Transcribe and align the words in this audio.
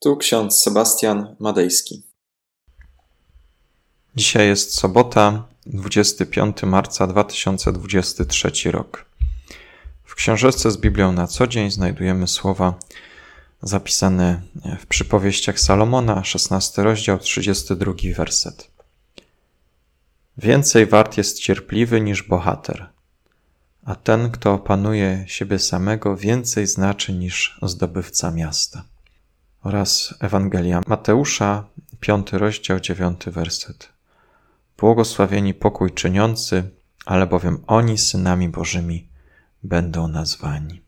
Tu 0.00 0.16
ksiądz 0.16 0.60
Sebastian 0.60 1.36
Madejski. 1.38 2.02
Dzisiaj 4.16 4.46
jest 4.46 4.74
sobota, 4.74 5.44
25 5.66 6.62
marca 6.62 7.06
2023 7.06 8.70
rok. 8.70 9.04
W 10.04 10.14
książeczce 10.14 10.70
z 10.70 10.76
Biblią 10.76 11.12
na 11.12 11.26
co 11.26 11.46
dzień 11.46 11.70
znajdujemy 11.70 12.28
słowa 12.28 12.74
zapisane 13.62 14.42
w 14.80 14.86
przypowieściach 14.86 15.60
Salomona, 15.60 16.24
16 16.24 16.82
rozdział, 16.82 17.18
32 17.18 17.92
werset. 18.16 18.70
Więcej 20.36 20.86
wart 20.86 21.16
jest 21.16 21.38
cierpliwy 21.38 22.00
niż 22.00 22.22
bohater, 22.22 22.88
a 23.84 23.94
ten, 23.94 24.30
kto 24.30 24.52
opanuje 24.52 25.24
siebie 25.26 25.58
samego, 25.58 26.16
więcej 26.16 26.66
znaczy 26.66 27.12
niż 27.12 27.58
zdobywca 27.62 28.30
miasta 28.30 28.84
oraz 29.68 30.14
Ewangelia 30.20 30.80
Mateusza, 30.86 31.64
piąty 32.00 32.38
rozdział, 32.38 32.80
dziewiąty 32.80 33.30
werset. 33.30 33.88
Błogosławieni 34.78 35.54
pokój 35.54 35.90
czyniący, 35.90 36.70
albowiem 37.06 37.64
oni 37.66 37.98
synami 37.98 38.48
Bożymi 38.48 39.08
będą 39.62 40.08
nazwani. 40.08 40.82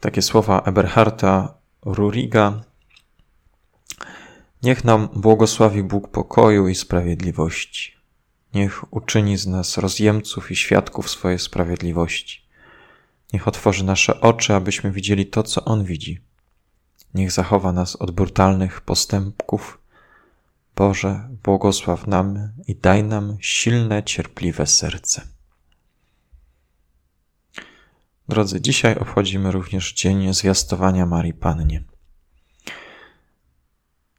Takie 0.00 0.22
słowa 0.22 0.62
Eberharta 0.62 1.54
Ruriga. 1.82 2.60
Niech 4.62 4.84
nam 4.84 5.08
błogosławi 5.14 5.82
Bóg 5.82 6.08
pokoju 6.08 6.68
i 6.68 6.74
sprawiedliwości. 6.74 7.96
Niech 8.54 8.92
uczyni 8.92 9.36
z 9.36 9.46
nas 9.46 9.78
rozjemców 9.78 10.50
i 10.50 10.56
świadków 10.56 11.10
swojej 11.10 11.38
sprawiedliwości 11.38 12.49
Niech 13.32 13.48
otworzy 13.48 13.84
nasze 13.84 14.20
oczy, 14.20 14.54
abyśmy 14.54 14.90
widzieli 14.90 15.26
to, 15.26 15.42
co 15.42 15.64
On 15.64 15.84
widzi. 15.84 16.20
Niech 17.14 17.32
zachowa 17.32 17.72
nas 17.72 17.96
od 17.96 18.10
brutalnych 18.10 18.80
postępków. 18.80 19.80
Boże, 20.76 21.28
błogosław 21.42 22.06
nam 22.06 22.52
i 22.66 22.76
daj 22.76 23.04
nam 23.04 23.36
silne, 23.40 24.02
cierpliwe 24.02 24.66
serce. 24.66 25.26
Drodzy, 28.28 28.60
dzisiaj 28.60 28.98
obchodzimy 28.98 29.52
również 29.52 29.92
Dzień 29.92 30.34
Zwiastowania 30.34 31.06
Marii 31.06 31.34
Pannie. 31.34 31.82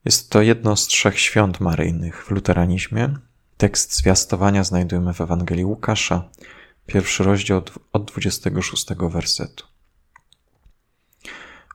Jest 0.06 0.30
to 0.30 0.42
jedno 0.42 0.76
z 0.76 0.88
trzech 0.88 1.20
świąt 1.20 1.60
maryjnych 1.60 2.26
w 2.26 2.32
luteranizmie. 2.32 3.16
Tekst 3.58 3.96
zwiastowania 3.96 4.64
znajdujemy 4.64 5.14
w 5.14 5.22
Ewangelii 5.22 5.66
Łukasza, 5.66 6.30
Pierwszy 6.86 7.24
rozdział 7.24 7.62
od 7.94 8.06
26 8.12 8.86
wersetu. 9.10 9.66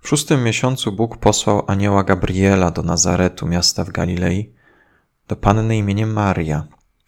W 0.02 0.08
szóstym 0.08 0.44
miesiącu 0.44 0.92
Bóg 0.92 1.16
posłał 1.16 1.64
anioła 1.66 2.04
Gabriela 2.04 2.70
do 2.70 2.82
Nazaretu, 2.82 3.46
miasta 3.46 3.84
w 3.84 3.90
Galilei, 3.90 4.52
do 5.28 5.36
panny 5.36 5.76
imieniem 5.76 6.12
Maria, 6.12 6.66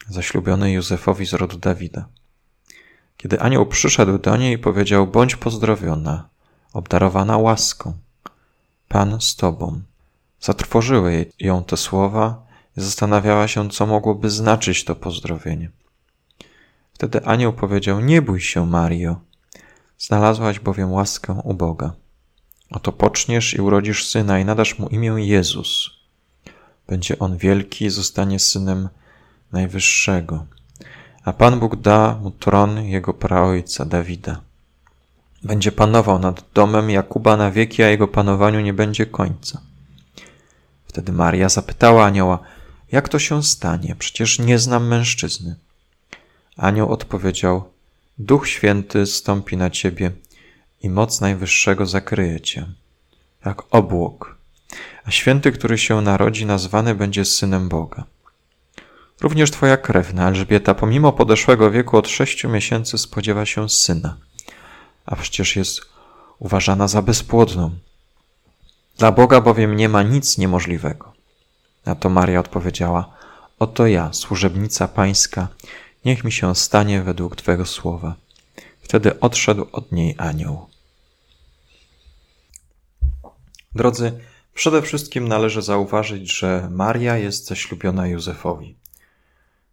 zaślubionej 0.09 0.75
Józefowi 0.75 1.27
z 1.27 1.33
rodu 1.33 1.59
Dawida. 1.59 2.09
Kiedy 3.17 3.41
anioł 3.41 3.67
przyszedł 3.67 4.19
do 4.19 4.37
niej, 4.37 4.59
powiedział: 4.59 5.07
Bądź 5.07 5.37
pozdrowiona, 5.37 6.29
obdarowana 6.73 7.39
łaską. 7.39 7.93
Pan 8.89 9.21
z 9.21 9.37
tobą. 9.37 9.81
Zatrwożyły 10.41 11.33
ją 11.41 11.65
te 11.65 11.77
słowa 11.77 12.47
i 12.77 12.81
zastanawiała 12.81 13.49
się, 13.49 13.71
co 13.71 13.87
mogłoby 13.87 14.31
znaczyć 14.31 14.85
to 14.85 14.95
pozdrowienie. 14.95 15.71
Wtedy 16.99 17.25
anioł 17.25 17.53
powiedział: 17.53 18.01
Nie 18.01 18.23
bój 18.23 18.41
się, 18.41 18.67
Mario. 18.67 19.21
Znalazłaś 19.99 20.61
bowiem 20.61 20.93
łaskę 20.93 21.41
u 21.45 21.55
Boga. 21.55 21.93
Oto 22.71 22.93
poczniesz 22.93 23.55
i 23.55 23.61
urodzisz 23.61 24.09
syna 24.09 24.39
i 24.39 24.45
nadasz 24.45 24.79
mu 24.79 24.89
imię 24.89 25.09
Jezus. 25.27 25.91
Będzie 26.89 27.19
on 27.19 27.37
wielki 27.37 27.85
i 27.85 27.91
zostanie 27.91 28.39
synem 28.39 28.89
Najwyższego. 29.53 30.47
A 31.25 31.33
Pan 31.33 31.61
Bóg 31.61 31.77
da 31.77 32.19
mu 32.23 32.31
tron 32.31 32.85
jego 32.85 33.15
praojca 33.15 33.85
Dawida. 33.85 34.41
Będzie 35.43 35.73
panował 35.73 36.19
nad 36.19 36.45
domem 36.55 36.91
Jakuba 36.91 37.37
na 37.37 37.51
wieki, 37.51 37.83
a 37.83 37.89
jego 37.89 38.09
panowaniu 38.09 38.61
nie 38.61 38.73
będzie 38.73 39.07
końca. 39.07 39.61
Wtedy 40.87 41.13
Maria 41.13 41.49
zapytała 41.49 42.05
anioła: 42.05 42.39
Jak 42.93 43.09
to 43.09 43.19
się 43.19 43.43
stanie? 43.43 43.97
Przecież 43.99 44.39
nie 44.39 44.59
znam 44.59 44.87
mężczyzny. 44.87 45.57
Anioł 46.59 46.93
odpowiedział: 46.93 47.73
Duch 48.19 48.49
Święty 48.49 49.07
stąpi 49.07 49.57
na 49.57 49.71
ciebie 49.71 50.11
i 50.83 50.91
moc 50.91 51.21
Najwyższego 51.21 51.87
zakryje 51.87 52.41
cię, 52.41 52.67
jak 53.45 53.63
obłok, 53.71 54.37
a 55.05 55.11
święty, 55.11 55.53
który 55.53 55.79
się 55.79 56.01
narodzi, 56.01 56.47
nazwany 56.47 56.95
będzie 56.95 57.25
synem 57.25 57.69
Boga. 57.69 58.05
Również 59.21 59.51
twoja 59.51 59.77
krewna 59.77 60.29
Elżbieta, 60.29 60.75
pomimo 60.75 61.13
podeszłego 61.13 61.71
wieku 61.71 61.97
od 61.97 62.09
sześciu 62.09 62.49
miesięcy, 62.49 62.99
spodziewa 62.99 63.47
się 63.47 63.69
syna, 63.69 64.17
a 65.07 65.17
przecież 65.17 65.57
jest 65.57 65.81
uważana 66.39 66.89
za 66.89 67.03
bezpłodną. 67.03 67.71
Dla 68.99 69.13
Boga 69.13 69.41
bowiem 69.41 69.77
nie 69.77 69.89
ma 69.89 70.03
nic 70.03 70.39
niemożliwego. 70.39 71.13
Na 71.87 71.95
to 71.95 72.09
Maria 72.09 72.41
odpowiedziała: 72.41 73.11
Oto 73.59 73.87
ja, 73.87 74.13
służebnica 74.13 74.89
Pańska, 74.89 75.49
niech 76.05 76.25
mi 76.25 76.33
się 76.33 76.55
stanie 76.55 77.03
według 77.03 77.37
Twego 77.37 77.67
słowa. 77.67 78.15
Wtedy 78.81 79.21
odszedł 79.21 79.67
od 79.73 79.93
niej 79.93 80.15
anioł. 80.19 80.67
Drodzy, 83.75 84.21
przede 84.55 84.83
wszystkim 84.83 85.29
należy 85.29 85.63
zauważyć, 85.63 86.39
że 86.39 86.69
Maria 86.71 87.17
jest 87.17 87.47
zaślubiona 87.47 88.07
Józefowi. 88.07 88.75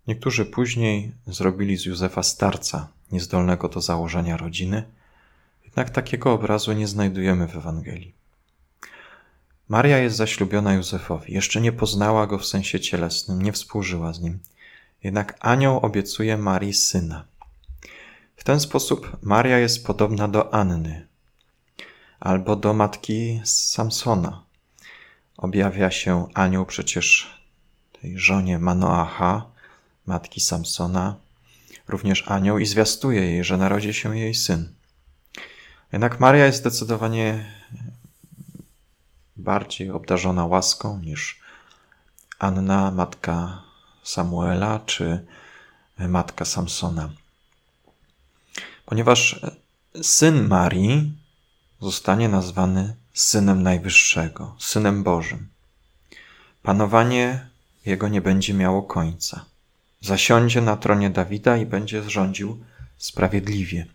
Niektórzy 0.07 0.45
później 0.45 1.11
zrobili 1.27 1.77
z 1.77 1.85
Józefa 1.85 2.23
starca, 2.23 2.87
niezdolnego 3.11 3.69
do 3.69 3.81
założenia 3.81 4.37
rodziny, 4.37 4.83
jednak 5.63 5.89
takiego 5.89 6.33
obrazu 6.33 6.73
nie 6.73 6.87
znajdujemy 6.87 7.47
w 7.47 7.55
Ewangelii. 7.57 8.13
Maria 9.69 9.97
jest 9.97 10.15
zaślubiona 10.15 10.73
Józefowi, 10.73 11.33
jeszcze 11.33 11.61
nie 11.61 11.71
poznała 11.71 12.27
go 12.27 12.37
w 12.37 12.45
sensie 12.45 12.79
cielesnym, 12.79 13.41
nie 13.41 13.51
współżyła 13.51 14.13
z 14.13 14.21
nim 14.21 14.39
jednak 15.05 15.37
anioł 15.39 15.79
obiecuje 15.79 16.37
Marii 16.37 16.73
syna. 16.73 17.25
W 18.35 18.43
ten 18.43 18.59
sposób 18.59 19.17
Maria 19.21 19.57
jest 19.57 19.85
podobna 19.85 20.27
do 20.27 20.53
Anny 20.53 21.07
albo 22.19 22.55
do 22.55 22.73
matki 22.73 23.41
Samsona. 23.43 24.43
Objawia 25.37 25.91
się 25.91 26.27
anioł 26.33 26.65
przecież 26.65 27.39
tej 28.01 28.19
żonie 28.19 28.59
Manoacha, 28.59 29.45
matki 30.05 30.41
Samsona, 30.41 31.15
również 31.87 32.27
anioł 32.27 32.57
i 32.59 32.65
zwiastuje 32.65 33.21
jej, 33.21 33.43
że 33.43 33.57
narodzi 33.57 33.93
się 33.93 34.17
jej 34.17 34.35
syn. 34.35 34.73
Jednak 35.91 36.19
Maria 36.19 36.45
jest 36.45 36.57
zdecydowanie 36.57 37.45
bardziej 39.37 39.91
obdarzona 39.91 40.45
łaską 40.45 40.99
niż 40.99 41.39
Anna, 42.39 42.91
matka 42.91 43.64
Samuela 44.05 44.79
czy 44.85 45.25
matka 45.97 46.45
Samsona. 46.45 47.09
Ponieważ 48.85 49.39
syn 50.01 50.47
Marii 50.47 51.13
zostanie 51.81 52.29
nazwany 52.29 52.95
synem 53.13 53.63
Najwyższego, 53.63 54.55
synem 54.59 55.03
Bożym. 55.03 55.49
Panowanie 56.63 57.47
jego 57.85 58.07
nie 58.07 58.21
będzie 58.21 58.53
miało 58.53 58.83
końca. 58.83 59.45
Zasiądzie 60.01 60.61
na 60.61 60.77
tronie 60.77 61.09
Dawida 61.09 61.57
i 61.57 61.65
będzie 61.65 62.09
rządził 62.09 62.59
sprawiedliwie. 62.97 63.85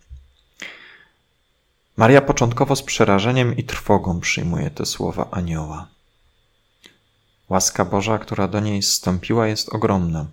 Maria 1.97 2.21
początkowo 2.21 2.77
z 2.77 2.83
przerażeniem 2.83 3.57
i 3.57 3.65
trwogą 3.65 4.21
przyjmuje 4.21 4.71
te 4.71 4.87
słowa 4.87 5.29
anioła. 5.31 5.89
Łaska 7.51 7.85
Boża, 7.85 8.19
która 8.19 8.49
do 8.49 8.61
niej 8.61 8.83
zstąpiła, 8.83 9.47
jest 9.47 9.69
ogromna. 9.69 10.27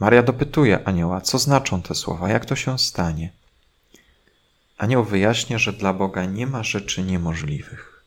Maria 0.00 0.22
dopytuje 0.22 0.88
anioła, 0.88 1.20
co 1.20 1.38
znaczą 1.38 1.82
te 1.82 1.94
słowa, 1.94 2.28
jak 2.28 2.44
to 2.46 2.56
się 2.56 2.78
stanie. 2.78 3.32
Anioł 4.78 5.04
wyjaśnia, 5.04 5.58
że 5.58 5.72
dla 5.72 5.92
Boga 5.92 6.24
nie 6.24 6.46
ma 6.46 6.62
rzeczy 6.62 7.02
niemożliwych. 7.02 8.02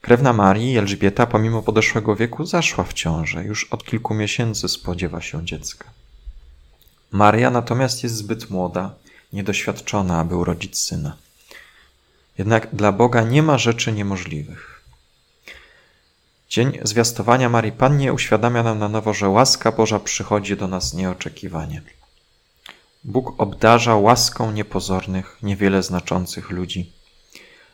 Krewna 0.00 0.32
Marii, 0.32 0.78
Elżbieta, 0.78 1.26
pomimo 1.26 1.62
podeszłego 1.62 2.16
wieku, 2.16 2.46
zaszła 2.46 2.84
w 2.84 2.92
ciążę. 2.92 3.44
Już 3.44 3.64
od 3.64 3.84
kilku 3.84 4.14
miesięcy 4.14 4.68
spodziewa 4.68 5.20
się 5.20 5.46
dziecka. 5.46 5.84
Maria 7.10 7.50
natomiast 7.50 8.02
jest 8.02 8.14
zbyt 8.14 8.50
młoda, 8.50 8.94
niedoświadczona, 9.32 10.20
aby 10.20 10.36
urodzić 10.36 10.78
syna. 10.78 11.16
Jednak 12.38 12.74
dla 12.74 12.92
Boga 12.92 13.22
nie 13.22 13.42
ma 13.42 13.58
rzeczy 13.58 13.92
niemożliwych. 13.92 14.73
Dzień 16.54 16.78
zwiastowania 16.82 17.48
Marii 17.48 17.72
Pannie 17.72 18.12
uświadamia 18.12 18.62
nam 18.62 18.78
na 18.78 18.88
nowo, 18.88 19.14
że 19.14 19.28
łaska 19.28 19.72
Boża 19.72 19.98
przychodzi 20.00 20.56
do 20.56 20.68
nas 20.68 20.94
nieoczekiwanie. 20.94 21.82
Bóg 23.04 23.40
obdarza 23.40 23.96
łaską 23.96 24.52
niepozornych, 24.52 25.38
niewiele 25.42 25.82
znaczących 25.82 26.50
ludzi. 26.50 26.92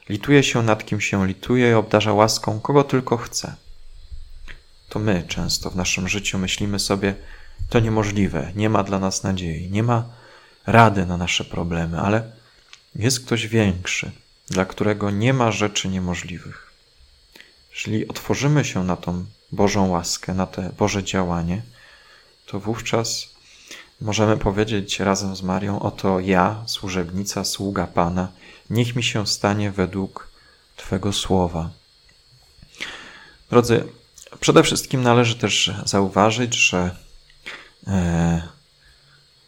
lituje 0.09 0.43
się 0.43 0.62
nad 0.62 0.87
kim 0.87 1.00
się 1.00 1.27
lituje 1.27 1.71
i 1.71 1.75
obdarza 1.75 2.12
łaską 2.12 2.61
kogo 2.61 2.85
tylko 2.85 3.17
chce. 3.17 3.55
To 4.88 4.99
my 4.99 5.25
często 5.29 5.71
w 5.71 5.76
naszym 5.76 6.09
życiu 6.09 6.38
myślimy 6.38 6.79
sobie, 6.79 7.15
to 7.69 7.81
niemożliwe, 7.81 8.53
nie 8.55 8.71
ma 8.71 8.83
dla 8.83 8.99
nas 8.99 9.23
nadziei, 9.23 9.71
nie 9.71 9.83
ma 9.83 10.05
rady 10.67 11.06
na 11.06 11.17
nasze 11.17 11.44
problemy, 11.44 12.00
ale 12.00 12.33
jest 12.94 13.26
ktoś 13.26 13.47
większy, 13.47 14.11
dla 14.49 14.65
którego 14.65 15.11
nie 15.11 15.33
ma 15.33 15.53
rzeczy 15.53 15.88
niemożliwych. 15.88 16.70
Jeżeli 17.81 18.09
otworzymy 18.09 18.65
się 18.65 18.85
na 18.85 18.97
tą 18.97 19.25
Bożą 19.53 19.88
łaskę, 19.88 20.35
na 20.35 20.47
te 20.47 20.71
Boże 20.79 21.05
działanie, 21.05 21.62
to 22.47 22.61
wówczas 22.61 23.29
możemy 24.00 24.37
powiedzieć 24.37 25.00
razem 25.00 25.37
z 25.37 25.43
Marią: 25.43 25.81
Oto 25.81 26.21
ja, 26.21 26.62
służebnica, 26.67 27.44
sługa 27.44 27.87
Pana, 27.87 28.29
niech 28.71 28.97
mi 28.97 29.03
się 29.03 29.27
stanie 29.27 29.71
według 29.71 30.29
Twego 30.77 31.12
słowa. 31.12 31.71
Drodzy, 33.50 33.85
przede 34.41 34.62
wszystkim 34.62 35.03
należy 35.03 35.35
też 35.35 35.73
zauważyć, 35.85 36.55
że 36.55 36.97
e, 37.87 38.43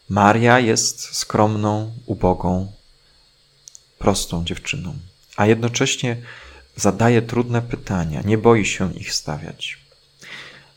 Maria 0.09 0.59
jest 0.59 1.15
skromną, 1.17 1.93
ubogą, 2.07 2.73
prostą 3.99 4.45
dziewczyną, 4.45 4.95
a 5.37 5.47
jednocześnie 5.47 6.17
zadaje 6.77 7.23
trudne 7.23 7.63
pytania, 7.63 8.23
nie 8.25 8.39
boi 8.39 8.65
się 8.65 8.95
ich 8.95 9.15
stawiać. 9.15 9.79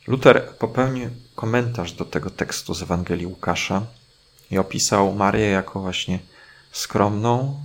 Luther 0.07 0.49
popełnił 0.59 1.09
komentarz 1.35 1.93
do 1.93 2.05
tego 2.05 2.29
tekstu 2.29 2.73
z 2.73 2.81
Ewangelii 2.81 3.25
Łukasza 3.25 3.85
i 4.51 4.57
opisał 4.57 5.13
Marię 5.13 5.49
jako 5.49 5.79
właśnie 5.79 6.19
skromną, 6.71 7.61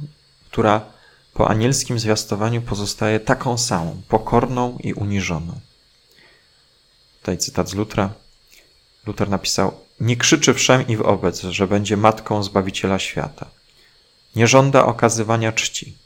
która 0.50 0.84
po 1.34 1.48
anielskim 1.48 1.98
zwiastowaniu 1.98 2.62
pozostaje 2.62 3.20
taką 3.20 3.58
samą, 3.58 4.02
pokorną 4.08 4.78
i 4.78 4.92
uniżoną. 4.92 5.60
Tutaj 7.18 7.38
cytat 7.38 7.68
z 7.68 7.74
Lutra. 7.74 8.10
Luther 9.06 9.28
napisał: 9.28 9.72
Nie 10.00 10.16
krzyczy 10.16 10.54
wszem 10.54 10.86
i 10.88 10.96
wobec, 10.96 11.40
że 11.40 11.66
będzie 11.66 11.96
matką 11.96 12.42
Zbawiciela 12.42 12.98
świata. 12.98 13.46
Nie 14.36 14.46
żąda 14.46 14.86
okazywania 14.86 15.52
czci. 15.52 15.96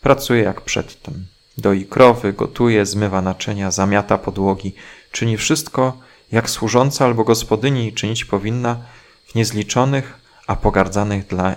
Pracuje 0.00 0.42
jak 0.42 0.60
przedtem. 0.60 1.26
Doi 1.58 1.86
krowy, 1.86 2.32
gotuje, 2.32 2.86
zmywa 2.86 3.22
naczynia, 3.22 3.70
zamiata 3.70 4.18
podłogi, 4.18 4.74
czyni 5.12 5.36
wszystko, 5.36 6.00
jak 6.32 6.50
służąca 6.50 7.04
albo 7.04 7.24
gospodyni 7.24 7.92
czynić 7.92 8.24
powinna 8.24 8.86
w 9.26 9.34
niezliczonych, 9.34 10.20
a 10.46 10.56
pogardzanych 10.56 11.26
dla 11.26 11.56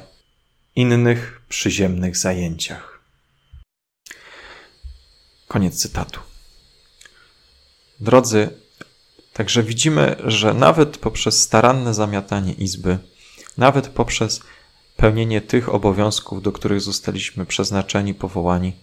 innych 0.75 1.41
przyziemnych 1.49 2.17
zajęciach. 2.17 3.01
Koniec 5.47 5.81
cytatu. 5.81 6.19
Drodzy, 7.99 8.49
także 9.33 9.63
widzimy, 9.63 10.15
że 10.25 10.53
nawet 10.53 10.97
poprzez 10.97 11.41
staranne 11.41 11.93
zamiatanie 11.93 12.53
izby, 12.53 12.97
nawet 13.57 13.87
poprzez 13.87 14.41
pełnienie 14.97 15.41
tych 15.41 15.69
obowiązków, 15.69 16.41
do 16.41 16.51
których 16.51 16.81
zostaliśmy 16.81 17.45
przeznaczeni, 17.45 18.13
powołani, 18.13 18.73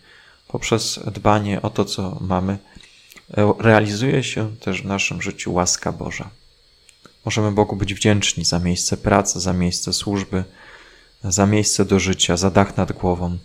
poprzez 0.49 1.01
dbanie 1.13 1.63
o 1.63 1.71
to, 1.71 1.85
co 1.85 2.19
mamy, 2.21 2.59
realizuje 3.59 4.25
się 4.25 4.57
też 4.57 4.83
w 4.83 4.87
naszym 4.87 5.23
życiu 5.23 5.53
łaska 5.53 5.93
Boża. 5.93 6.31
Możemy 7.25 7.53
Bogu 7.53 7.77
być 7.77 7.95
wdzięczni 7.95 8.45
za 8.45 8.59
miejsce 8.59 8.97
pracy, 8.97 9.41
za 9.41 9.53
miejsce 9.53 9.93
służby, 9.93 10.45
za 11.25 11.47
miejsce 11.47 11.85
do 11.85 12.01
życia, 12.01 12.37
za 12.37 12.51
dach 12.51 12.77
nad 12.77 12.93
głową, 12.93 13.39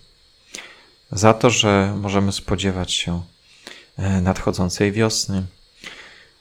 za 1.12 1.34
to, 1.34 1.50
że 1.50 1.96
możemy 2.02 2.32
spodziewać 2.32 2.94
się 2.94 3.22
e, 3.98 4.22
nadchodzącej 4.22 4.92
wiosny. 4.92 5.44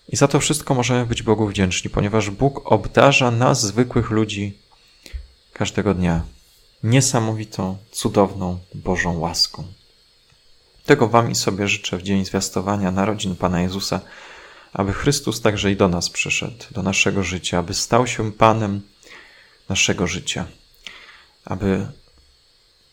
I 0.09 0.17
za 0.17 0.29
to 0.29 0.41
wszystko 0.41 0.75
możemy 0.75 1.07
być 1.07 1.23
Bogu 1.23 1.47
wdzięczni, 1.47 1.91
ponieważ 1.91 2.31
Bóg 2.31 2.73
obdarza 2.73 3.31
nas, 3.31 3.63
zwykłych 3.63 4.11
ludzi, 4.11 4.59
każdego 5.53 5.95
dnia 5.95 6.23
niesamowitą, 6.83 7.77
cudowną 7.93 8.59
Bożą 8.75 9.19
łaską. 9.19 9.65
Tego 10.87 11.09
Wam 11.09 11.31
i 11.31 11.35
sobie 11.35 11.69
życzę 11.69 11.97
w 11.97 12.03
dzień 12.03 12.25
zwiastowania 12.25 12.91
narodzin 12.91 13.37
Pana 13.37 13.63
Jezusa, 13.63 14.01
aby 14.73 14.93
Chrystus 14.93 15.41
także 15.41 15.73
i 15.73 15.77
do 15.77 15.89
nas 15.89 16.11
przyszedł, 16.11 16.65
do 16.71 16.83
naszego 16.83 17.23
życia, 17.23 17.59
aby 17.59 17.75
stał 17.75 18.07
się 18.07 18.33
Panem 18.33 18.83
naszego 19.69 20.07
życia, 20.07 20.47
aby 21.45 21.87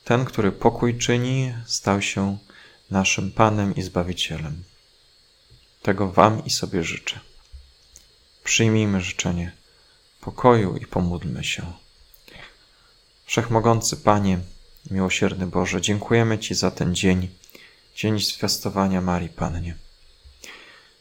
ten, 0.04 0.26
który 0.26 0.52
pokój 0.52 0.98
czyni, 0.98 1.54
stał 1.66 2.02
się 2.02 2.38
naszym 2.92 3.32
Panem 3.32 3.76
i 3.76 3.82
Zbawicielem. 3.82 4.64
Tego 5.82 6.12
Wam 6.12 6.46
i 6.46 6.50
sobie 6.50 6.84
życzę. 6.84 7.20
Przyjmijmy 8.44 9.02
życzenie 9.02 9.52
pokoju 10.22 10.78
i 10.78 10.86
pomódlmy 10.86 11.44
się. 11.44 11.74
Wszechmogący 13.26 13.98
Panie, 13.98 14.40
miłosierny 14.92 15.48
Boże, 15.48 15.82
dziękujemy 15.82 16.40
Ci 16.40 16.56
za 16.56 16.72
ten 16.72 16.96
dzień, 16.96 17.30
dzień 18.00 18.20
zwiastowania 18.20 19.02
Marii 19.02 19.30
Pannie. 19.30 19.76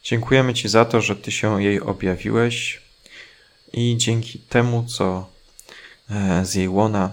Dziękujemy 0.02 0.54
Ci 0.54 0.68
za 0.68 0.84
to, 0.84 1.00
że 1.00 1.16
Ty 1.16 1.32
się 1.32 1.62
jej 1.62 1.80
objawiłeś 1.80 2.82
i 3.72 3.96
dzięki 3.96 4.38
temu, 4.38 4.84
co 4.88 5.30
e, 6.10 6.44
z 6.46 6.54
jej 6.54 6.68
łona 6.68 7.12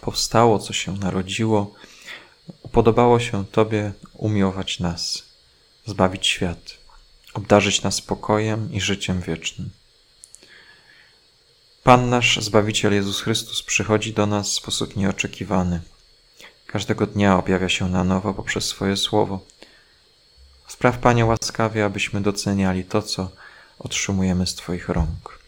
powstało, 0.00 0.58
co 0.58 0.72
się 0.72 0.92
narodziło, 0.92 1.74
upodobało 2.62 3.20
się 3.20 3.44
Tobie 3.46 3.92
umiłować 4.12 4.80
nas, 4.80 5.22
zbawić 5.86 6.26
świat, 6.26 6.78
obdarzyć 7.34 7.82
nas 7.82 7.94
spokojem 7.94 8.72
i 8.72 8.80
życiem 8.80 9.20
wiecznym. 9.20 9.70
Pan 11.82 12.10
nasz 12.10 12.38
Zbawiciel 12.40 12.92
Jezus 12.92 13.20
Chrystus 13.20 13.62
przychodzi 13.62 14.12
do 14.12 14.26
nas 14.26 14.50
w 14.50 14.52
sposób 14.52 14.96
nieoczekiwany. 14.96 15.80
Każdego 16.74 17.06
dnia 17.06 17.38
objawia 17.38 17.68
się 17.68 17.88
na 17.88 18.04
nowo 18.04 18.34
poprzez 18.34 18.64
swoje 18.64 18.96
słowo. 18.96 19.40
Spraw, 20.68 20.98
Panie, 20.98 21.24
łaskawie, 21.24 21.84
abyśmy 21.84 22.20
doceniali 22.20 22.84
to, 22.84 23.02
co 23.02 23.30
otrzymujemy 23.78 24.46
z 24.46 24.54
Twoich 24.54 24.88
rąk. 24.88 25.38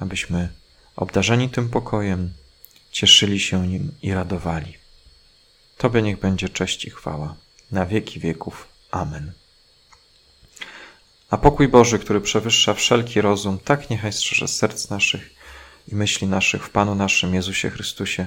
Abyśmy, 0.00 0.48
obdarzeni 0.96 1.48
tym 1.48 1.68
pokojem, 1.68 2.32
cieszyli 2.92 3.40
się 3.40 3.66
nim 3.66 3.92
i 4.02 4.14
radowali. 4.14 4.76
Tobie 5.78 6.02
niech 6.02 6.18
będzie 6.18 6.48
cześć 6.48 6.84
i 6.84 6.90
chwała 6.90 7.34
na 7.70 7.86
wieki 7.86 8.20
wieków. 8.20 8.68
Amen. 8.90 9.32
A 11.30 11.36
pokój 11.38 11.68
Boży, 11.68 11.98
który 11.98 12.20
przewyższa 12.20 12.74
wszelki 12.74 13.20
rozum, 13.20 13.58
tak 13.58 13.90
niechaj 13.90 14.12
strzeże 14.12 14.48
serc 14.48 14.90
naszych 14.90 15.30
i 15.88 15.94
myśli 15.94 16.26
naszych 16.26 16.64
w 16.64 16.70
Panu 16.70 16.94
naszym 16.94 17.34
Jezusie 17.34 17.70
Chrystusie 17.70 18.26